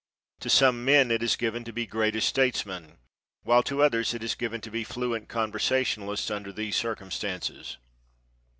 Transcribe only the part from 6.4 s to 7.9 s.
these circumstances.